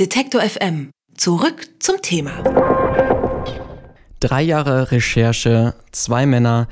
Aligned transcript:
Detektor 0.00 0.40
FM. 0.40 0.90
Zurück 1.16 1.68
zum 1.78 2.02
Thema. 2.02 2.42
Drei 4.18 4.42
Jahre 4.42 4.90
Recherche, 4.90 5.74
zwei 5.92 6.26
Männer, 6.26 6.66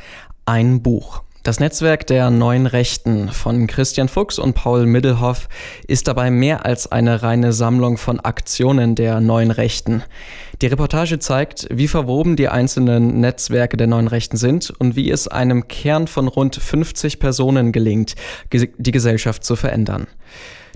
ein 0.45 0.83
Buch. 0.83 1.23
Das 1.45 1.61
Netzwerk 1.61 2.05
der 2.09 2.31
neuen 2.31 2.67
Rechten 2.67 3.29
von 3.29 3.69
Christian 3.69 4.09
Fuchs 4.09 4.41
und 4.41 4.55
Paul 4.55 4.87
Middelhoff 4.87 5.49
ist 5.87 6.09
dabei 6.09 6.33
mehr 6.33 6.67
als 6.67 6.91
eine 6.91 7.23
reine 7.23 7.53
Sammlung 7.53 7.97
von 7.97 8.19
Aktionen 8.19 8.97
der 8.97 9.21
neuen 9.21 9.53
Rechten. 9.53 10.03
Die 10.61 10.67
Reportage 10.67 11.21
zeigt, 11.21 11.69
wie 11.71 11.87
verwoben 11.87 12.35
die 12.35 12.49
einzelnen 12.49 13.21
Netzwerke 13.21 13.77
der 13.77 13.87
neuen 13.87 14.09
Rechten 14.09 14.37
sind 14.37 14.71
und 14.81 14.97
wie 14.97 15.13
es 15.13 15.29
einem 15.29 15.69
Kern 15.69 16.09
von 16.09 16.27
rund 16.27 16.57
50 16.57 17.21
Personen 17.21 17.71
gelingt, 17.71 18.17
die 18.53 18.91
Gesellschaft 18.91 19.45
zu 19.45 19.55
verändern. 19.55 20.09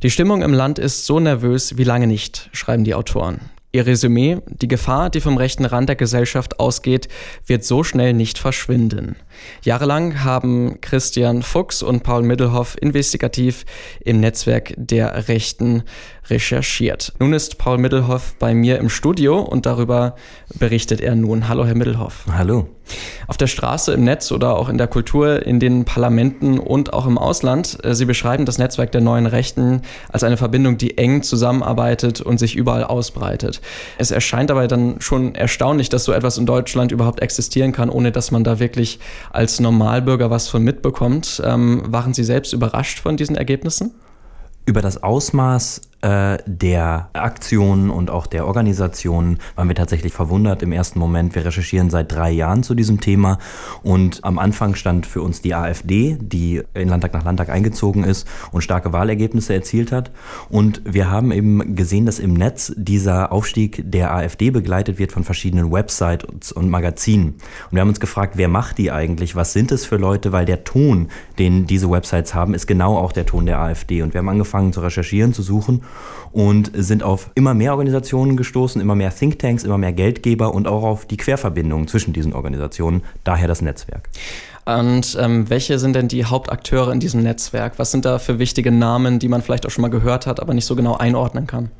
Die 0.03 0.11
Stimmung 0.11 0.43
im 0.43 0.53
Land 0.53 0.79
ist 0.79 1.07
so 1.07 1.21
nervös 1.21 1.79
wie 1.79 1.85
lange 1.85 2.07
nicht, 2.07 2.51
schreiben 2.53 2.85
die 2.85 2.95
Autoren. 2.95 3.41
Ihr 3.73 3.87
Resümee, 3.87 4.39
die 4.47 4.69
Gefahr, 4.69 5.11
die 5.11 5.21
vom 5.21 5.37
rechten 5.37 5.67
Rand 5.67 5.89
der 5.91 5.97
Gesellschaft 5.97 6.61
ausgeht, 6.61 7.09
wird 7.45 7.63
so 7.63 7.85
schnell 7.85 8.15
nicht 8.15 8.39
verschwinden. 8.39 9.17
Jahrelang 9.63 10.25
haben 10.25 10.81
Christian 10.81 11.43
Fuchs 11.43 11.83
und 11.83 12.03
Paul 12.03 12.23
Middelhoff 12.23 12.77
investigativ 12.81 13.67
im 14.01 14.21
Netzwerk 14.21 14.73
der 14.79 15.29
Rechten 15.29 15.83
recherchiert. 16.29 17.13
Nun 17.19 17.35
ist 17.35 17.59
Paul 17.59 17.77
Middelhoff 17.77 18.37
bei 18.39 18.55
mir 18.55 18.79
im 18.79 18.89
Studio 18.89 19.41
und 19.41 19.67
darüber 19.67 20.17
berichtet 20.59 21.03
er 21.03 21.15
nun. 21.15 21.49
Hallo, 21.49 21.67
Herr 21.67 21.75
Middelhoff. 21.75 22.25
Hallo. 22.33 22.76
Auf 23.27 23.37
der 23.37 23.47
Straße, 23.47 23.93
im 23.93 24.05
Netz 24.05 24.33
oder 24.33 24.57
auch 24.57 24.69
in 24.69 24.79
der 24.79 24.87
Kultur, 24.87 25.45
in 25.45 25.61
den 25.61 25.85
Parlamenten 25.85 26.59
und 26.59 26.93
auch 26.93 27.07
im 27.07 27.19
Ausland. 27.19 27.79
Äh, 27.85 27.95
Sie 27.95 28.05
beschreiben 28.05 28.45
das 28.45 28.59
Netzwerk 28.59 28.93
der 28.93 29.01
neuen 29.01 29.27
Rechten 29.27 29.83
als 30.11 30.23
eine 30.23 30.37
Verbindung, 30.37 30.79
die 30.79 30.99
eng 30.99 31.23
zusammenarbeitet 31.23 32.21
und 32.21 32.39
sich 32.39 32.57
überall 32.57 32.85
ausbreitet. 32.85 33.61
Es 33.99 34.11
erscheint 34.11 34.51
dabei 34.51 34.67
dann 34.67 35.01
schon 35.01 35.35
erstaunlich, 35.35 35.89
dass 35.89 36.05
so 36.05 36.13
etwas 36.13 36.39
in 36.39 36.47
Deutschland 36.47 36.93
überhaupt 36.93 37.21
existieren 37.21 37.73
kann, 37.73 37.91
ohne 37.91 38.13
dass 38.13 38.31
man 38.31 38.45
da 38.45 38.59
wirklich 38.59 38.99
als 39.33 39.61
Normalbürger 39.61 40.31
was 40.31 40.49
von 40.49 40.63
mitbekommt. 40.63 41.43
Ähm, 41.45 41.83
waren 41.87 42.15
Sie 42.15 42.25
selbst 42.25 42.53
überrascht 42.53 43.01
von 43.01 43.17
diesen 43.17 43.37
Ergebnissen? 43.37 43.95
Über 44.65 44.83
das 44.83 45.03
Ausmaß 45.03 45.83
äh, 46.03 46.37
der 46.47 47.09
Aktionen 47.15 47.89
und 47.89 48.11
auch 48.11 48.27
der 48.27 48.47
Organisationen 48.47 49.39
waren 49.55 49.69
wir 49.69 49.75
tatsächlich 49.75 50.13
verwundert 50.13 50.63
im 50.63 50.73
ersten 50.73 50.99
Moment. 50.99 51.35
Wir 51.35 51.45
recherchieren 51.45 51.89
seit 51.89 52.13
drei 52.13 52.31
Jahren 52.31 52.63
zu 52.63 52.75
diesem 52.75 53.01
Thema 53.01 53.39
und 53.83 54.23
am 54.23 54.39
Anfang 54.39 54.75
stand 54.75 55.07
für 55.07 55.23
uns 55.23 55.41
die 55.41 55.55
AfD, 55.55 56.19
die 56.21 56.63
in 56.75 56.89
Landtag 56.89 57.15
nach 57.15 57.25
Landtag 57.25 57.49
eingezogen 57.49 58.05
ist 58.05 58.29
und 58.53 58.61
starke 58.61 58.93
Wahlergebnisse 58.93 59.55
erzielt 59.55 59.91
hat. 59.91 60.11
Und 60.51 60.83
wir 60.85 61.11
haben 61.11 61.33
eben 61.33 61.75
gesehen, 61.75 62.05
dass 62.05 62.19
im 62.19 62.35
Netz 62.35 62.75
dieser 62.77 63.33
Aufstieg 63.33 63.83
der 63.85 64.15
AfD 64.15 64.51
begleitet 64.51 64.99
wird 64.99 65.13
von 65.13 65.25
verschiedenen 65.25 65.73
Websites 65.73 66.53
und 66.53 66.69
Magazinen. 66.69 67.29
Und 67.29 67.73
wir 67.73 67.81
haben 67.81 67.89
uns 67.89 68.01
gefragt, 68.01 68.35
wer 68.37 68.49
macht 68.49 68.77
die 68.77 68.93
eigentlich? 68.93 69.35
Was 69.35 69.55
sind 69.55 69.73
es 69.73 69.87
für 69.87 69.97
Leute? 69.97 70.31
Weil 70.33 70.45
der 70.45 70.65
Ton, 70.65 71.09
den 71.39 71.67
diese 71.67 71.91
Websites 71.91 72.35
haben, 72.35 72.53
ist 72.53 72.67
genau 72.67 72.99
auch 72.99 73.13
der 73.13 73.25
Ton 73.25 73.47
der 73.47 73.61
AfD. 73.61 74.03
Und 74.03 74.13
wir 74.13 74.19
haben 74.19 74.29
angefangen 74.29 74.75
zu 74.75 74.81
recherchieren, 74.81 75.33
zu 75.33 75.43
suchen 75.43 75.86
und 76.33 76.71
sind 76.75 77.03
auf 77.03 77.31
immer 77.35 77.55
mehr 77.55 77.73
Organisationen 77.73 78.37
gestoßen, 78.37 78.81
immer 78.81 78.95
mehr 78.95 79.15
Thinktanks, 79.15 79.65
immer 79.65 79.79
mehr 79.79 79.93
Geldgeber 79.93 80.55
und 80.55 80.69
auch 80.69 80.83
auf 80.83 81.07
die 81.07 81.17
Querverbindungen 81.17 81.89
zwischen 81.89 82.13
diesen 82.13 82.33
Organisationen, 82.35 83.03
daher 83.25 83.49
das 83.49 83.63
Netzwerk. 83.63 84.11
Und 84.67 85.17
ähm, 85.21 85.49
welche 85.49 85.79
sind 85.79 85.95
denn 85.95 86.09
die 86.09 86.25
Hauptakteure 86.25 86.93
in 86.93 87.01
diesem 87.01 87.23
Netzwerk? 87.23 87.79
Was 87.79 87.93
sind 87.93 88.05
da 88.05 88.19
für 88.19 88.39
wichtige 88.39 88.73
Namen, 88.73 89.19
die 89.19 89.29
man 89.29 89.41
vielleicht 89.41 89.65
auch 89.65 89.71
schon 89.71 89.83
mal 89.83 89.89
gehört 89.89 90.27
hat, 90.27 90.41
aber 90.41 90.55
nicht 90.55 90.67
so 90.67 90.75
genau 90.75 90.97
einordnen 90.97 91.47
kann? 91.47 91.71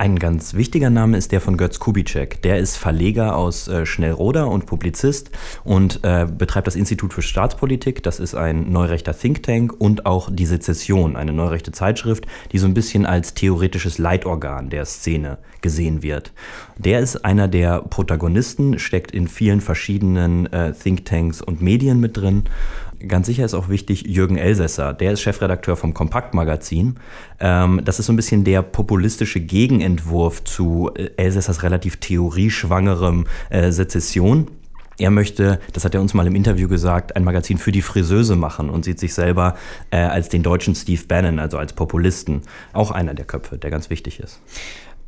Ein 0.00 0.18
ganz 0.18 0.54
wichtiger 0.54 0.88
Name 0.88 1.18
ist 1.18 1.30
der 1.30 1.42
von 1.42 1.58
Götz 1.58 1.78
Kubitschek. 1.78 2.40
Der 2.40 2.56
ist 2.56 2.78
Verleger 2.78 3.36
aus 3.36 3.68
äh, 3.68 3.84
Schnellroda 3.84 4.44
und 4.44 4.64
Publizist 4.64 5.30
und 5.62 6.00
äh, 6.04 6.26
betreibt 6.26 6.66
das 6.66 6.74
Institut 6.74 7.12
für 7.12 7.20
Staatspolitik. 7.20 8.02
Das 8.02 8.18
ist 8.18 8.34
ein 8.34 8.72
neurechter 8.72 9.14
Think 9.14 9.42
Tank 9.42 9.74
und 9.78 10.06
auch 10.06 10.30
die 10.32 10.46
Sezession, 10.46 11.16
eine 11.16 11.34
neurechte 11.34 11.70
Zeitschrift, 11.70 12.26
die 12.50 12.56
so 12.56 12.66
ein 12.66 12.72
bisschen 12.72 13.04
als 13.04 13.34
theoretisches 13.34 13.98
Leitorgan 13.98 14.70
der 14.70 14.86
Szene 14.86 15.36
gesehen 15.60 16.02
wird. 16.02 16.32
Der 16.78 17.00
ist 17.00 17.22
einer 17.26 17.46
der 17.46 17.82
Protagonisten, 17.82 18.78
steckt 18.78 19.10
in 19.10 19.28
vielen 19.28 19.60
verschiedenen 19.60 20.50
äh, 20.50 20.72
Thinktanks 20.72 21.42
und 21.42 21.60
Medien 21.60 22.00
mit 22.00 22.16
drin 22.16 22.44
ganz 23.06 23.26
sicher 23.26 23.44
ist 23.44 23.54
auch 23.54 23.68
wichtig 23.68 24.06
Jürgen 24.06 24.36
Elsässer. 24.36 24.92
Der 24.92 25.12
ist 25.12 25.20
Chefredakteur 25.20 25.76
vom 25.76 25.94
Kompaktmagazin. 25.94 26.96
Ähm, 27.38 27.80
das 27.84 27.98
ist 27.98 28.06
so 28.06 28.12
ein 28.12 28.16
bisschen 28.16 28.44
der 28.44 28.62
populistische 28.62 29.40
Gegenentwurf 29.40 30.44
zu 30.44 30.90
äh, 30.94 31.10
Elsässers 31.16 31.62
relativ 31.62 31.96
theorieschwangerem 31.96 33.26
äh, 33.50 33.70
Sezession. 33.72 34.48
Er 34.98 35.10
möchte, 35.10 35.60
das 35.72 35.86
hat 35.86 35.94
er 35.94 36.02
uns 36.02 36.12
mal 36.12 36.26
im 36.26 36.34
Interview 36.34 36.68
gesagt, 36.68 37.16
ein 37.16 37.24
Magazin 37.24 37.56
für 37.56 37.72
die 37.72 37.80
Friseuse 37.80 38.36
machen 38.36 38.68
und 38.68 38.84
sieht 38.84 38.98
sich 39.00 39.14
selber 39.14 39.56
äh, 39.90 39.96
als 39.96 40.28
den 40.28 40.42
deutschen 40.42 40.74
Steve 40.74 41.02
Bannon, 41.08 41.38
also 41.38 41.56
als 41.56 41.72
Populisten. 41.72 42.42
Auch 42.74 42.90
einer 42.90 43.14
der 43.14 43.24
Köpfe, 43.24 43.56
der 43.56 43.70
ganz 43.70 43.88
wichtig 43.88 44.20
ist. 44.20 44.40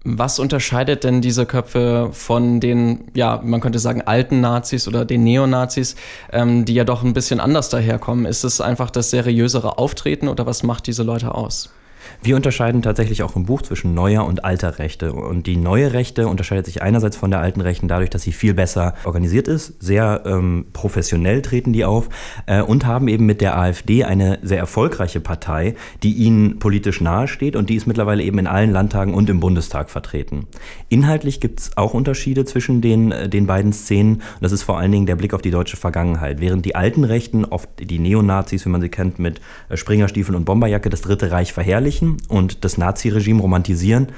Was 0.04 0.40
unterscheidet 0.40 1.04
denn 1.04 1.20
diese 1.20 1.46
Köpfe 1.46 2.08
von 2.12 2.58
den, 2.58 3.04
ja, 3.14 3.40
man 3.44 3.60
könnte 3.60 3.78
sagen, 3.78 4.02
alten 4.02 4.40
Nazis 4.40 4.88
oder 4.88 5.04
den 5.04 5.22
Neonazis, 5.22 5.94
ähm, 6.32 6.64
die 6.64 6.74
ja 6.74 6.82
doch 6.84 7.04
ein 7.04 7.12
bisschen 7.12 7.38
anders 7.38 7.68
daherkommen? 7.68 8.26
Ist 8.26 8.42
es 8.42 8.60
einfach 8.60 8.90
das 8.90 9.10
seriösere 9.10 9.78
Auftreten 9.78 10.26
oder 10.26 10.44
was 10.44 10.64
macht 10.64 10.88
diese 10.88 11.04
Leute 11.04 11.34
aus? 11.34 11.70
Wir 12.22 12.36
unterscheiden 12.36 12.82
tatsächlich 12.82 13.22
auch 13.22 13.36
im 13.36 13.46
Buch 13.46 13.62
zwischen 13.62 13.94
neuer 13.94 14.24
und 14.24 14.44
alter 14.44 14.78
Rechte. 14.78 15.12
Und 15.12 15.46
die 15.46 15.56
neue 15.56 15.92
Rechte 15.92 16.28
unterscheidet 16.28 16.66
sich 16.66 16.82
einerseits 16.82 17.16
von 17.16 17.30
der 17.30 17.40
alten 17.40 17.60
Rechten 17.60 17.88
dadurch, 17.88 18.10
dass 18.10 18.22
sie 18.22 18.32
viel 18.32 18.54
besser 18.54 18.94
organisiert 19.04 19.48
ist, 19.48 19.82
sehr 19.82 20.22
ähm, 20.24 20.66
professionell 20.72 21.42
treten 21.42 21.72
die 21.72 21.84
auf 21.84 22.08
äh, 22.46 22.62
und 22.62 22.86
haben 22.86 23.08
eben 23.08 23.26
mit 23.26 23.40
der 23.40 23.58
AfD 23.58 24.04
eine 24.04 24.38
sehr 24.42 24.58
erfolgreiche 24.58 25.20
Partei, 25.20 25.74
die 26.02 26.12
ihnen 26.14 26.58
politisch 26.58 27.00
nahesteht 27.00 27.56
und 27.56 27.70
die 27.70 27.76
ist 27.76 27.86
mittlerweile 27.86 28.22
eben 28.22 28.38
in 28.38 28.46
allen 28.46 28.70
Landtagen 28.70 29.14
und 29.14 29.30
im 29.30 29.40
Bundestag 29.40 29.90
vertreten. 29.90 30.46
Inhaltlich 30.88 31.40
gibt 31.40 31.60
es 31.60 31.76
auch 31.76 31.94
Unterschiede 31.94 32.44
zwischen 32.44 32.80
den, 32.80 33.12
äh, 33.12 33.28
den 33.28 33.46
beiden 33.46 33.72
Szenen. 33.72 34.16
Und 34.16 34.42
das 34.42 34.52
ist 34.52 34.62
vor 34.62 34.78
allen 34.78 34.92
Dingen 34.92 35.06
der 35.06 35.16
Blick 35.16 35.34
auf 35.34 35.42
die 35.42 35.50
deutsche 35.50 35.76
Vergangenheit. 35.76 36.40
Während 36.40 36.64
die 36.64 36.74
alten 36.74 37.04
Rechten, 37.04 37.44
oft 37.44 37.68
die 37.78 37.98
Neonazis, 37.98 38.64
wie 38.66 38.70
man 38.70 38.80
sie 38.80 38.88
kennt, 38.88 39.18
mit 39.18 39.40
äh, 39.68 39.76
Springerstiefeln 39.76 40.36
und 40.36 40.44
Bomberjacke 40.44 40.90
das 40.90 41.02
Dritte 41.02 41.30
Reich 41.30 41.52
verherrlichen, 41.52 41.91
verherrlichen 41.92 42.16
und 42.28 42.64
das 42.64 42.78
Naziregime 42.78 43.40
romantisieren, 43.40 44.08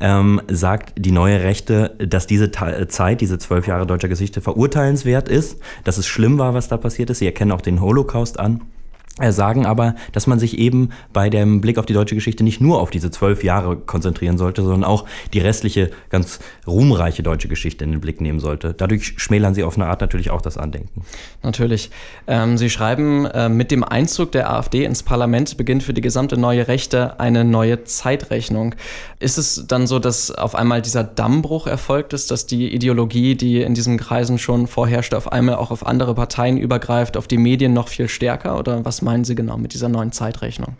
ähm, 0.00 0.40
sagt 0.48 0.94
die 0.96 1.10
neue 1.10 1.42
Rechte, 1.42 1.96
dass 1.98 2.26
diese 2.26 2.50
Zeit, 2.50 3.20
diese 3.20 3.38
zwölf 3.38 3.66
Jahre 3.66 3.86
deutscher 3.86 4.08
Geschichte 4.08 4.40
verurteilenswert 4.40 5.28
ist, 5.28 5.58
dass 5.84 5.98
es 5.98 6.06
schlimm 6.06 6.38
war, 6.38 6.54
was 6.54 6.68
da 6.68 6.76
passiert 6.76 7.10
ist. 7.10 7.18
Sie 7.18 7.26
erkennen 7.26 7.52
auch 7.52 7.60
den 7.60 7.80
Holocaust 7.80 8.38
an 8.38 8.56
äh, 8.56 8.73
sagen 9.20 9.64
aber, 9.64 9.94
dass 10.10 10.26
man 10.26 10.40
sich 10.40 10.58
eben 10.58 10.90
bei 11.12 11.30
dem 11.30 11.60
Blick 11.60 11.78
auf 11.78 11.86
die 11.86 11.92
deutsche 11.92 12.16
Geschichte 12.16 12.42
nicht 12.42 12.60
nur 12.60 12.80
auf 12.80 12.90
diese 12.90 13.12
zwölf 13.12 13.44
Jahre 13.44 13.76
konzentrieren 13.76 14.38
sollte, 14.38 14.62
sondern 14.62 14.82
auch 14.82 15.04
die 15.32 15.38
restliche, 15.38 15.90
ganz 16.10 16.40
ruhmreiche 16.66 17.22
deutsche 17.22 17.46
Geschichte 17.46 17.84
in 17.84 17.92
den 17.92 18.00
Blick 18.00 18.20
nehmen 18.20 18.40
sollte. 18.40 18.74
Dadurch 18.74 19.14
schmälern 19.16 19.54
sie 19.54 19.62
auf 19.62 19.76
eine 19.76 19.86
Art 19.86 20.00
natürlich 20.00 20.30
auch 20.30 20.42
das 20.42 20.58
Andenken. 20.58 21.02
Natürlich. 21.44 21.90
Ähm, 22.26 22.58
sie 22.58 22.70
schreiben, 22.70 23.26
äh, 23.26 23.48
mit 23.48 23.70
dem 23.70 23.84
Einzug 23.84 24.32
der 24.32 24.50
AfD 24.50 24.84
ins 24.84 25.04
Parlament 25.04 25.56
beginnt 25.56 25.84
für 25.84 25.94
die 25.94 26.00
gesamte 26.00 26.36
neue 26.36 26.66
Rechte 26.66 27.20
eine 27.20 27.44
neue 27.44 27.84
Zeitrechnung. 27.84 28.74
Ist 29.20 29.38
es 29.38 29.66
dann 29.68 29.86
so, 29.86 30.00
dass 30.00 30.32
auf 30.32 30.56
einmal 30.56 30.82
dieser 30.82 31.04
Dammbruch 31.04 31.68
erfolgt 31.68 32.14
ist, 32.14 32.32
dass 32.32 32.46
die 32.46 32.74
Ideologie, 32.74 33.36
die 33.36 33.62
in 33.62 33.74
diesen 33.74 33.96
Kreisen 33.96 34.38
schon 34.38 34.66
vorherrschte, 34.66 35.16
auf 35.16 35.30
einmal 35.30 35.54
auch 35.54 35.70
auf 35.70 35.86
andere 35.86 36.16
Parteien 36.16 36.56
übergreift, 36.58 37.16
auf 37.16 37.28
die 37.28 37.38
Medien 37.38 37.72
noch 37.72 37.86
viel 37.86 38.08
stärker? 38.08 38.58
Oder 38.58 38.84
was 38.84 39.03
meinen 39.04 39.24
Sie 39.24 39.34
genau 39.34 39.56
mit 39.56 39.74
dieser 39.74 39.88
neuen 39.88 40.12
Zeitrechnung? 40.12 40.76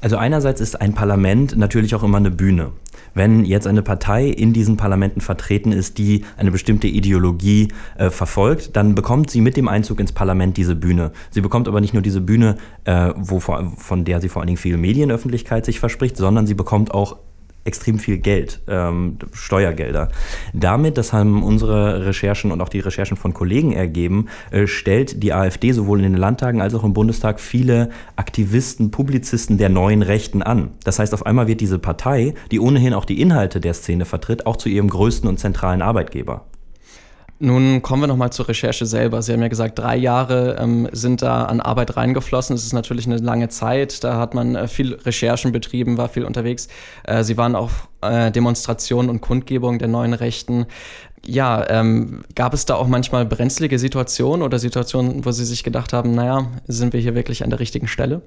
Also 0.00 0.16
einerseits 0.16 0.60
ist 0.60 0.80
ein 0.80 0.94
Parlament 0.94 1.56
natürlich 1.56 1.94
auch 1.94 2.02
immer 2.02 2.18
eine 2.18 2.30
Bühne. 2.30 2.72
Wenn 3.14 3.44
jetzt 3.44 3.66
eine 3.66 3.82
Partei 3.82 4.26
in 4.26 4.52
diesen 4.52 4.76
Parlamenten 4.76 5.20
vertreten 5.20 5.70
ist, 5.70 5.98
die 5.98 6.24
eine 6.36 6.50
bestimmte 6.50 6.88
Ideologie 6.88 7.68
äh, 7.96 8.10
verfolgt, 8.10 8.76
dann 8.76 8.94
bekommt 8.94 9.30
sie 9.30 9.40
mit 9.40 9.56
dem 9.56 9.68
Einzug 9.68 10.00
ins 10.00 10.12
Parlament 10.12 10.56
diese 10.56 10.74
Bühne. 10.74 11.12
Sie 11.30 11.40
bekommt 11.40 11.68
aber 11.68 11.80
nicht 11.80 11.92
nur 11.92 12.02
diese 12.02 12.20
Bühne, 12.20 12.56
äh, 12.84 13.12
wo, 13.16 13.38
von 13.38 14.04
der 14.04 14.20
sie 14.20 14.28
vor 14.28 14.42
allen 14.42 14.48
Dingen 14.48 14.58
viel 14.58 14.76
Medienöffentlichkeit 14.76 15.64
sich 15.64 15.78
verspricht, 15.78 16.16
sondern 16.16 16.46
sie 16.46 16.54
bekommt 16.54 16.92
auch 16.92 17.18
extrem 17.64 17.98
viel 17.98 18.18
Geld, 18.18 18.60
ähm, 18.68 19.18
Steuergelder. 19.32 20.08
Damit, 20.52 20.98
das 20.98 21.12
haben 21.12 21.42
unsere 21.42 22.06
Recherchen 22.06 22.50
und 22.50 22.60
auch 22.60 22.68
die 22.68 22.80
Recherchen 22.80 23.16
von 23.16 23.34
Kollegen 23.34 23.72
ergeben, 23.72 24.26
äh, 24.50 24.66
stellt 24.66 25.22
die 25.22 25.32
AfD 25.32 25.72
sowohl 25.72 25.98
in 25.98 26.12
den 26.12 26.20
Landtagen 26.20 26.60
als 26.60 26.74
auch 26.74 26.84
im 26.84 26.92
Bundestag 26.92 27.40
viele 27.40 27.90
Aktivisten, 28.16 28.90
Publizisten 28.90 29.58
der 29.58 29.68
neuen 29.68 30.02
Rechten 30.02 30.42
an. 30.42 30.70
Das 30.84 30.98
heißt, 30.98 31.14
auf 31.14 31.26
einmal 31.26 31.46
wird 31.46 31.60
diese 31.60 31.78
Partei, 31.78 32.34
die 32.50 32.60
ohnehin 32.60 32.94
auch 32.94 33.04
die 33.04 33.20
Inhalte 33.20 33.60
der 33.60 33.74
Szene 33.74 34.04
vertritt, 34.04 34.46
auch 34.46 34.56
zu 34.56 34.68
ihrem 34.68 34.88
größten 34.88 35.28
und 35.28 35.38
zentralen 35.38 35.82
Arbeitgeber. 35.82 36.46
Nun 37.44 37.82
kommen 37.82 38.04
wir 38.04 38.06
nochmal 38.06 38.30
zur 38.30 38.46
Recherche 38.46 38.86
selber. 38.86 39.20
Sie 39.20 39.32
haben 39.32 39.42
ja 39.42 39.48
gesagt, 39.48 39.76
drei 39.76 39.96
Jahre 39.96 40.58
ähm, 40.60 40.88
sind 40.92 41.22
da 41.22 41.46
an 41.46 41.60
Arbeit 41.60 41.96
reingeflossen. 41.96 42.54
Das 42.54 42.64
ist 42.64 42.72
natürlich 42.72 43.06
eine 43.06 43.16
lange 43.16 43.48
Zeit. 43.48 44.04
Da 44.04 44.16
hat 44.16 44.32
man 44.32 44.54
äh, 44.54 44.68
viel 44.68 44.94
Recherchen 44.94 45.50
betrieben, 45.50 45.96
war 45.96 46.08
viel 46.08 46.24
unterwegs. 46.24 46.68
Äh, 47.02 47.24
Sie 47.24 47.36
waren 47.36 47.56
auf 47.56 47.88
äh, 48.00 48.30
Demonstrationen 48.30 49.10
und 49.10 49.22
Kundgebungen 49.22 49.80
der 49.80 49.88
neuen 49.88 50.14
Rechten. 50.14 50.66
Ja, 51.26 51.68
ähm, 51.68 52.22
gab 52.36 52.54
es 52.54 52.64
da 52.64 52.76
auch 52.76 52.86
manchmal 52.86 53.26
brenzlige 53.26 53.80
Situationen 53.80 54.42
oder 54.42 54.60
Situationen, 54.60 55.24
wo 55.24 55.32
Sie 55.32 55.44
sich 55.44 55.64
gedacht 55.64 55.92
haben, 55.92 56.14
naja, 56.14 56.46
sind 56.68 56.92
wir 56.92 57.00
hier 57.00 57.16
wirklich 57.16 57.42
an 57.42 57.50
der 57.50 57.58
richtigen 57.58 57.88
Stelle? 57.88 58.22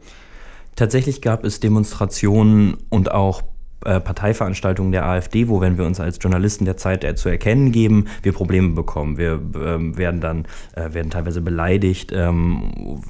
Tatsächlich 0.75 1.21
gab 1.21 1.45
es 1.45 1.61
Demonstrationen 1.61 2.75
und 2.89 3.11
auch 3.11 3.43
äh, 3.85 3.99
Parteiveranstaltungen 3.99 4.91
der 4.91 5.05
AfD, 5.05 5.47
wo, 5.47 5.61
wenn 5.61 5.77
wir 5.77 5.85
uns 5.85 5.99
als 5.99 6.17
Journalisten 6.21 6.65
der 6.65 6.77
Zeit 6.77 7.03
äh, 7.03 7.15
zu 7.15 7.29
erkennen 7.29 7.71
geben, 7.71 8.05
wir 8.23 8.33
Probleme 8.33 8.69
bekommen. 8.69 9.17
Wir 9.17 9.39
ähm, 9.55 9.97
werden 9.97 10.21
dann 10.21 10.45
äh, 10.75 10.93
werden 10.93 11.11
teilweise 11.11 11.41
beleidigt. 11.41 12.11
Ähm, 12.13 13.01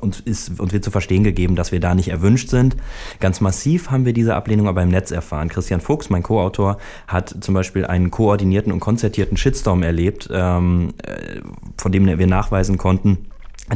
uns, 0.00 0.20
ist, 0.20 0.60
uns 0.60 0.72
wird 0.72 0.84
zu 0.84 0.90
verstehen 0.90 1.24
gegeben, 1.24 1.56
dass 1.56 1.72
wir 1.72 1.80
da 1.80 1.94
nicht 1.94 2.08
erwünscht 2.08 2.48
sind. 2.48 2.76
Ganz 3.20 3.40
massiv 3.40 3.90
haben 3.90 4.06
wir 4.06 4.12
diese 4.12 4.34
Ablehnung 4.34 4.68
aber 4.68 4.82
im 4.82 4.90
Netz 4.90 5.10
erfahren. 5.10 5.48
Christian 5.48 5.80
Fuchs, 5.80 6.10
mein 6.10 6.22
Co-Autor, 6.22 6.78
hat 7.06 7.34
zum 7.40 7.54
Beispiel 7.54 7.84
einen 7.84 8.10
koordinierten 8.10 8.72
und 8.72 8.80
konzertierten 8.80 9.36
Shitstorm 9.36 9.82
erlebt, 9.82 10.28
ähm, 10.32 10.94
äh, 11.02 11.40
von 11.76 11.92
dem 11.92 12.06
wir 12.06 12.26
nachweisen 12.26 12.78
konnten, 12.78 13.26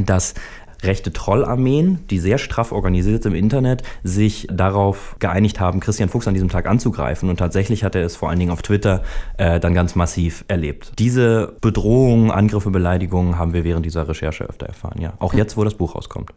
dass 0.05 0.35
rechte 0.83 1.11
Trollarmeen, 1.11 1.99
die 2.09 2.19
sehr 2.19 2.37
straff 2.37 2.71
organisiert 2.71 3.25
im 3.25 3.35
Internet, 3.35 3.83
sich 4.03 4.47
darauf 4.51 5.15
geeinigt 5.19 5.59
haben, 5.59 5.79
Christian 5.79 6.09
Fuchs 6.09 6.27
an 6.27 6.33
diesem 6.33 6.49
Tag 6.49 6.67
anzugreifen. 6.67 7.29
Und 7.29 7.37
tatsächlich 7.37 7.83
hat 7.83 7.95
er 7.95 8.03
es 8.03 8.15
vor 8.15 8.29
allen 8.29 8.39
Dingen 8.39 8.51
auf 8.51 8.61
Twitter 8.61 9.03
äh, 9.37 9.59
dann 9.59 9.73
ganz 9.73 9.95
massiv 9.95 10.45
erlebt. 10.47 10.93
Diese 10.99 11.53
Bedrohungen, 11.61 12.31
Angriffe, 12.31 12.71
Beleidigungen 12.71 13.37
haben 13.37 13.53
wir 13.53 13.63
während 13.63 13.85
dieser 13.85 14.07
Recherche 14.07 14.45
öfter 14.45 14.67
erfahren. 14.67 15.01
Ja, 15.01 15.13
auch 15.19 15.33
jetzt, 15.33 15.57
wo 15.57 15.63
das 15.63 15.75
Buch 15.75 15.95
rauskommt. 15.95 16.31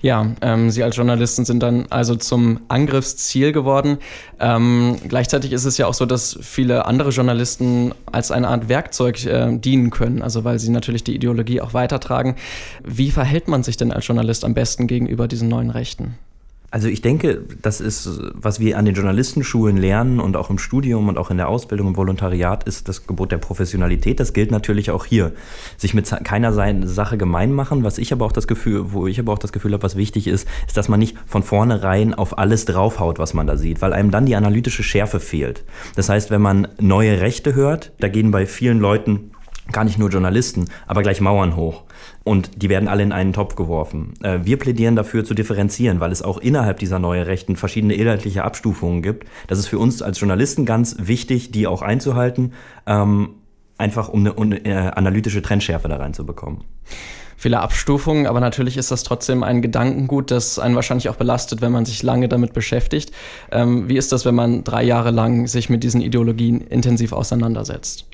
Ja, 0.00 0.32
ähm, 0.42 0.70
Sie 0.70 0.82
als 0.82 0.96
Journalisten 0.96 1.44
sind 1.44 1.62
dann 1.62 1.86
also 1.90 2.14
zum 2.14 2.60
Angriffsziel 2.68 3.52
geworden. 3.52 3.98
Ähm, 4.38 4.96
gleichzeitig 5.08 5.52
ist 5.52 5.64
es 5.64 5.76
ja 5.76 5.86
auch 5.86 5.94
so, 5.94 6.06
dass 6.06 6.38
viele 6.40 6.86
andere 6.86 7.10
Journalisten 7.10 7.92
als 8.06 8.30
eine 8.30 8.48
Art 8.48 8.68
Werkzeug 8.68 9.24
äh, 9.26 9.56
dienen 9.58 9.90
können, 9.90 10.22
also 10.22 10.44
weil 10.44 10.58
sie 10.58 10.70
natürlich 10.70 11.04
die 11.04 11.14
Ideologie 11.14 11.60
auch 11.60 11.74
weitertragen. 11.74 12.36
Wie 12.84 13.10
verhält 13.10 13.48
man 13.48 13.62
sich 13.62 13.76
denn 13.76 13.92
als 13.92 14.06
Journalist 14.06 14.44
am 14.44 14.54
besten 14.54 14.86
gegenüber 14.86 15.26
diesen 15.26 15.48
neuen 15.48 15.70
Rechten? 15.70 16.16
Also 16.70 16.88
ich 16.88 17.02
denke, 17.02 17.44
das 17.62 17.80
ist, 17.80 18.20
was 18.34 18.60
wir 18.60 18.78
an 18.78 18.84
den 18.84 18.94
Journalistenschulen 18.94 19.76
lernen 19.76 20.20
und 20.20 20.36
auch 20.36 20.50
im 20.50 20.58
Studium 20.58 21.08
und 21.08 21.18
auch 21.18 21.30
in 21.30 21.36
der 21.36 21.48
Ausbildung 21.48 21.88
im 21.88 21.96
Volontariat, 21.96 22.64
ist 22.64 22.88
das 22.88 23.06
Gebot 23.06 23.32
der 23.32 23.38
Professionalität. 23.38 24.20
Das 24.20 24.32
gilt 24.32 24.50
natürlich 24.50 24.90
auch 24.90 25.04
hier. 25.04 25.32
Sich 25.76 25.94
mit 25.94 26.10
keiner 26.24 26.52
Sache 26.86 27.16
gemein 27.16 27.52
machen, 27.52 27.84
was 27.84 27.98
ich 27.98 28.12
aber 28.12 28.26
auch 28.26 28.32
das 28.32 28.46
Gefühl, 28.46 28.92
wo 28.92 29.06
ich 29.06 29.18
aber 29.18 29.32
auch 29.32 29.38
das 29.38 29.52
Gefühl 29.52 29.72
habe, 29.72 29.82
was 29.82 29.96
wichtig 29.96 30.26
ist, 30.26 30.48
ist, 30.66 30.76
dass 30.76 30.88
man 30.88 31.00
nicht 31.00 31.16
von 31.26 31.42
vornherein 31.42 32.14
auf 32.14 32.38
alles 32.38 32.64
draufhaut, 32.64 33.18
was 33.18 33.34
man 33.34 33.46
da 33.46 33.56
sieht, 33.56 33.80
weil 33.82 33.92
einem 33.92 34.10
dann 34.10 34.26
die 34.26 34.36
analytische 34.36 34.82
Schärfe 34.82 35.20
fehlt. 35.20 35.64
Das 35.96 36.08
heißt, 36.08 36.30
wenn 36.30 36.42
man 36.42 36.68
neue 36.80 37.20
Rechte 37.20 37.54
hört, 37.54 37.92
da 37.98 38.08
gehen 38.08 38.30
bei 38.30 38.46
vielen 38.46 38.78
Leuten 38.78 39.32
gar 39.72 39.84
nicht 39.84 39.98
nur 39.98 40.08
Journalisten, 40.08 40.66
aber 40.86 41.02
gleich 41.02 41.20
Mauern 41.20 41.56
hoch. 41.56 41.84
Und 42.24 42.62
die 42.62 42.68
werden 42.68 42.88
alle 42.88 43.02
in 43.02 43.12
einen 43.12 43.32
Topf 43.32 43.54
geworfen. 43.54 44.14
Äh, 44.22 44.40
wir 44.42 44.58
plädieren 44.58 44.96
dafür 44.96 45.24
zu 45.24 45.34
differenzieren, 45.34 46.00
weil 46.00 46.12
es 46.12 46.22
auch 46.22 46.38
innerhalb 46.38 46.78
dieser 46.78 46.98
neuen 46.98 47.24
Rechten 47.24 47.56
verschiedene 47.56 47.94
inhaltliche 47.94 48.44
Abstufungen 48.44 49.02
gibt. 49.02 49.26
Das 49.46 49.58
ist 49.58 49.66
für 49.66 49.78
uns 49.78 50.02
als 50.02 50.20
Journalisten 50.20 50.64
ganz 50.64 50.96
wichtig, 50.98 51.50
die 51.52 51.66
auch 51.66 51.82
einzuhalten, 51.82 52.52
ähm, 52.86 53.30
einfach 53.76 54.08
um 54.08 54.26
eine, 54.26 54.64
äh, 54.64 54.72
analytische 54.72 55.42
Trendschärfe 55.42 55.88
da 55.88 55.96
reinzubekommen 55.96 56.64
viele 57.38 57.60
Abstufungen, 57.60 58.26
aber 58.26 58.40
natürlich 58.40 58.76
ist 58.76 58.90
das 58.90 59.04
trotzdem 59.04 59.44
ein 59.44 59.62
Gedankengut, 59.62 60.32
das 60.32 60.58
einen 60.58 60.74
wahrscheinlich 60.74 61.08
auch 61.08 61.14
belastet, 61.14 61.62
wenn 61.62 61.70
man 61.70 61.84
sich 61.84 62.02
lange 62.02 62.28
damit 62.28 62.52
beschäftigt. 62.52 63.12
Ähm, 63.52 63.88
wie 63.88 63.96
ist 63.96 64.10
das, 64.10 64.24
wenn 64.24 64.34
man 64.34 64.64
drei 64.64 64.82
Jahre 64.82 65.12
lang 65.12 65.46
sich 65.46 65.70
mit 65.70 65.84
diesen 65.84 66.00
Ideologien 66.00 66.60
intensiv 66.60 67.12
auseinandersetzt? 67.12 68.06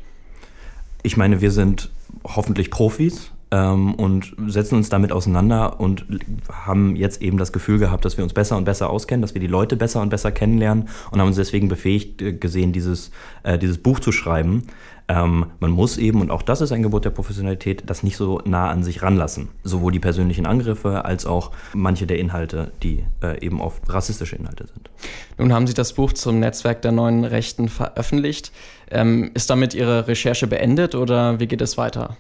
Ich 1.07 1.19
meine, 1.19 1.43
wir 1.43 1.51
sind 1.51 1.91
hoffentlich 2.25 2.71
Profis 2.71 3.31
ähm, 3.51 3.95
und 3.95 4.35
setzen 4.47 4.77
uns 4.77 4.89
damit 4.89 5.13
auseinander 5.13 5.81
und 5.81 6.07
haben 6.51 6.97
jetzt 6.97 7.23
eben 7.23 7.39
das 7.39 7.53
Gefühl 7.53 7.79
gehabt, 7.79 8.05
dass 8.05 8.17
wir 8.17 8.25
uns 8.25 8.33
besser 8.33 8.57
und 8.57 8.65
besser 8.65 8.91
auskennen, 8.91 9.23
dass 9.23 9.35
wir 9.35 9.41
die 9.41 9.47
Leute 9.47 9.77
besser 9.77 10.01
und 10.01 10.11
besser 10.11 10.33
kennenlernen 10.33 10.89
und 11.11 11.21
haben 11.21 11.29
uns 11.29 11.37
deswegen 11.37 11.69
befähigt 11.69 12.23
äh, 12.23 12.33
gesehen, 12.33 12.73
dieses, 12.73 13.11
äh, 13.43 13.59
dieses 13.59 13.79
Buch 13.79 14.01
zu 14.01 14.13
schreiben. 14.13 14.65
Ähm, 15.07 15.47
man 15.61 15.71
muss 15.71 15.99
eben, 15.99 16.23
und 16.23 16.31
auch 16.31 16.41
das 16.41 16.63
ist 16.63 16.73
ein 16.73 16.83
Gebot 16.83 17.05
der 17.05 17.11
Professionalität, 17.11 17.83
das 17.87 18.03
nicht 18.03 18.17
so 18.17 18.41
nah 18.47 18.71
an 18.71 18.83
sich 18.83 19.03
ranlassen. 19.03 19.49
Sowohl 19.63 19.93
die 19.93 19.99
persönlichen 19.99 20.47
Angriffe 20.47 21.05
als 21.05 21.27
auch 21.27 21.51
manche 21.75 22.07
der 22.07 22.19
Inhalte, 22.19 22.73
die 22.83 23.05
äh, 23.23 23.45
eben 23.45 23.61
oft 23.61 23.83
rassistische 23.93 24.37
Inhalte 24.37 24.67
sind. 24.67 24.91
Nun 25.37 25.53
haben 25.53 25.67
Sie 25.67 25.75
das 25.75 25.93
Buch 25.93 26.15
zum 26.15 26.41
Netzwerk 26.41 26.81
der 26.81 26.93
neuen 26.93 27.25
Rechten 27.25 27.69
veröffentlicht. 27.69 28.51
Ähm, 28.91 29.31
ist 29.35 29.51
damit 29.51 29.75
Ihre 29.75 30.09
Recherche 30.09 30.47
beendet 30.47 30.95
oder 30.95 31.39
wie 31.39 31.47
geht 31.47 31.61
es 31.61 31.77
weiter? 31.77 32.17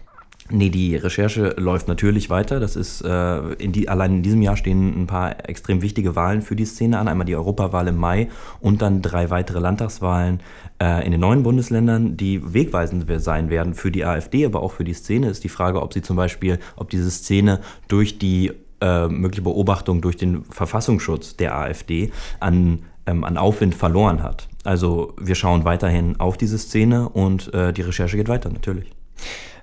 Nee, 0.50 0.68
die 0.68 0.94
Recherche 0.96 1.54
läuft 1.56 1.88
natürlich 1.88 2.28
weiter. 2.28 2.60
Das 2.60 2.76
ist 2.76 3.00
äh, 3.00 3.38
in 3.54 3.72
die, 3.72 3.88
allein 3.88 4.16
in 4.16 4.22
diesem 4.22 4.42
Jahr 4.42 4.58
stehen 4.58 5.02
ein 5.02 5.06
paar 5.06 5.48
extrem 5.48 5.80
wichtige 5.80 6.16
Wahlen 6.16 6.42
für 6.42 6.54
die 6.54 6.66
Szene 6.66 6.98
an. 6.98 7.08
Einmal 7.08 7.24
die 7.24 7.34
Europawahl 7.34 7.88
im 7.88 7.96
Mai 7.96 8.28
und 8.60 8.82
dann 8.82 9.00
drei 9.00 9.30
weitere 9.30 9.58
Landtagswahlen 9.58 10.40
äh, 10.82 11.04
in 11.04 11.12
den 11.12 11.20
neuen 11.20 11.42
Bundesländern, 11.42 12.18
die 12.18 12.52
wegweisend 12.52 13.06
sein 13.22 13.48
werden 13.48 13.74
für 13.74 13.90
die 13.90 14.04
AfD, 14.04 14.44
aber 14.44 14.62
auch 14.62 14.72
für 14.72 14.84
die 14.84 14.92
Szene. 14.92 15.30
Ist 15.30 15.44
die 15.44 15.48
Frage, 15.48 15.80
ob 15.80 15.94
sie 15.94 16.02
zum 16.02 16.16
Beispiel, 16.16 16.58
ob 16.76 16.90
diese 16.90 17.10
Szene 17.10 17.60
durch 17.88 18.18
die 18.18 18.52
äh, 18.82 19.08
mögliche 19.08 19.42
Beobachtung 19.42 20.02
durch 20.02 20.18
den 20.18 20.44
Verfassungsschutz 20.44 21.36
der 21.36 21.56
AfD 21.56 22.12
an 22.38 22.80
ähm, 23.06 23.24
an 23.24 23.36
Aufwind 23.36 23.74
verloren 23.74 24.22
hat. 24.22 24.48
Also 24.64 25.14
wir 25.20 25.34
schauen 25.34 25.64
weiterhin 25.64 26.20
auf 26.20 26.36
diese 26.36 26.58
Szene 26.58 27.08
und 27.08 27.52
äh, 27.52 27.72
die 27.72 27.82
Recherche 27.82 28.16
geht 28.16 28.28
weiter, 28.28 28.50
natürlich. 28.50 28.90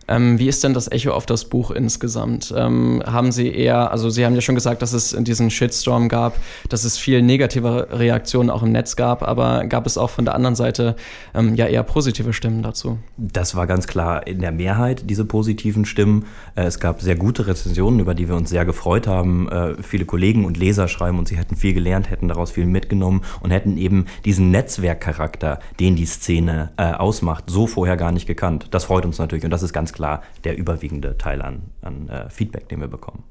Ähm, 0.08 0.40
wie 0.40 0.48
ist 0.48 0.64
denn 0.64 0.74
das 0.74 0.92
Echo 0.92 1.12
auf 1.12 1.26
das 1.26 1.46
Buch 1.46 1.72
insgesamt? 1.72 2.54
Ähm, 2.56 3.02
haben 3.06 3.32
Sie 3.32 3.50
eher, 3.50 3.92
also 3.92 4.10
Sie 4.10 4.26
haben 4.26 4.36
ja 4.36 4.42
schon 4.42 4.56
gesagt, 4.56 4.82
dass 4.82 4.94
es 4.94 5.16
diesen 5.20 5.50
Shitstorm 5.50 6.10
gab, 6.10 6.38
dass 6.70 6.84
es 6.84 6.98
viel 6.98 7.22
negative 7.22 7.88
Reaktionen 7.92 8.50
auch 8.50 8.64
im 8.64 8.72
Netz 8.72 8.96
gab, 8.96 9.24
aber 9.24 9.66
gab 9.66 9.86
es 9.86 9.98
auch 9.98 10.10
von 10.10 10.26
der 10.26 10.36
anderen 10.36 10.56
Seite 10.56 10.96
ähm, 11.34 11.56
ja 11.56 11.68
eher 11.68 11.84
positive 11.84 12.34
Stimmen 12.34 12.64
dazu? 12.64 12.98
Das 13.18 13.56
war 13.56 13.68
ganz 13.68 13.88
klar 13.88 14.28
in 14.28 14.42
der 14.42 14.52
Mehrheit, 14.52 15.10
diese 15.10 15.26
positiven 15.26 15.86
Stimmen. 15.86 16.26
Äh, 16.56 16.64
es 16.64 16.80
gab 16.80 17.02
sehr 17.02 17.16
gute 17.16 17.48
Rezensionen, 17.48 18.00
über 18.00 18.14
die 18.14 18.28
wir 18.28 18.36
uns 18.36 18.50
sehr 18.50 18.66
gefreut 18.66 19.08
haben. 19.08 19.50
Äh, 19.50 19.76
viele 19.82 20.06
Kollegen 20.06 20.46
und 20.46 20.58
Leser 20.58 20.88
schreiben 20.88 21.20
und 21.20 21.28
sie 21.28 21.38
hätten 21.38 21.56
viel 21.56 21.74
gelernt, 21.74 22.10
hätten 22.10 22.28
daraus 22.28 22.52
viel 22.52 22.66
mitgenommen 22.66 23.22
und 23.42 23.52
hätten 23.52 23.78
eben 23.78 24.06
diesen 24.26 24.52
Netzwerkcharakter, 24.52 25.60
den 25.80 25.96
die 25.96 26.06
Szene 26.06 26.72
äh, 26.78 26.92
ausmacht, 26.92 27.46
so 27.48 27.68
vorher 27.68 27.98
gar 27.98 28.12
nicht 28.12 28.28
gekannt. 28.28 28.68
Das 28.72 28.86
freut 28.86 29.06
uns 29.06 29.20
natürlich 29.20 29.46
und 29.46 29.52
das 29.52 29.64
ist 29.64 29.74
ganz 29.74 29.91
klar 29.94 30.02
klar 30.02 30.24
der 30.44 30.58
überwiegende 30.58 31.18
Teil 31.18 31.42
an, 31.42 31.62
an 31.82 32.10
äh, 32.10 32.30
Feedback, 32.30 32.68
den 32.70 32.82
wir 32.82 32.88
bekommen. 32.88 33.24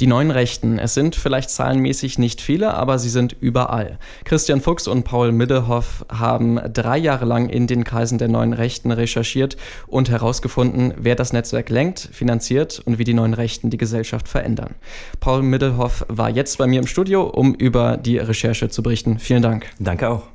Die 0.00 0.06
neuen 0.06 0.30
Rechten, 0.30 0.78
es 0.78 0.94
sind 0.94 1.16
vielleicht 1.16 1.50
zahlenmäßig 1.50 2.18
nicht 2.18 2.40
viele, 2.40 2.72
aber 2.74 3.00
sie 3.00 3.08
sind 3.08 3.34
überall. 3.40 3.98
Christian 4.24 4.60
Fuchs 4.60 4.86
und 4.86 5.02
Paul 5.02 5.32
Middelhoff 5.32 6.06
haben 6.08 6.60
drei 6.72 6.96
Jahre 6.98 7.24
lang 7.24 7.48
in 7.48 7.66
den 7.66 7.82
Kreisen 7.82 8.16
der 8.16 8.28
neuen 8.28 8.52
Rechten 8.52 8.92
recherchiert 8.92 9.56
und 9.88 10.08
herausgefunden, 10.08 10.94
wer 10.96 11.16
das 11.16 11.32
Netzwerk 11.32 11.68
lenkt, 11.68 11.98
finanziert 12.12 12.80
und 12.84 13.00
wie 13.00 13.04
die 13.04 13.14
neuen 13.14 13.34
Rechten 13.34 13.70
die 13.70 13.76
Gesellschaft 13.76 14.28
verändern. 14.28 14.76
Paul 15.18 15.42
Middelhoff 15.42 16.06
war 16.08 16.30
jetzt 16.30 16.58
bei 16.58 16.68
mir 16.68 16.78
im 16.78 16.86
Studio, 16.86 17.24
um 17.24 17.54
über 17.54 17.96
die 17.96 18.18
Recherche 18.18 18.68
zu 18.68 18.84
berichten. 18.84 19.18
Vielen 19.18 19.42
Dank. 19.42 19.66
Danke 19.80 20.10
auch. 20.10 20.28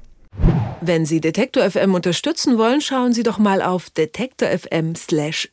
Wenn 0.82 1.06
Sie 1.06 1.22
Detektor 1.22 1.64
FM 1.70 1.94
unterstützen 1.94 2.58
wollen, 2.58 2.82
schauen 2.82 3.14
Sie 3.14 3.24
doch 3.24 3.40
mal 3.40 3.62
auf 3.62 3.90
detektor.fm/slash 3.92 5.53